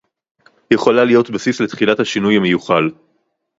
[0.73, 2.89] יכולה להיות בסיס לתחילת השינוי המיוחל